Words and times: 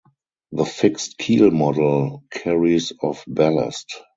The 0.51 0.65
fixed 0.65 1.19
keel 1.19 1.51
model 1.51 2.23
carries 2.31 2.91
of 3.03 3.23
ballast. 3.27 4.01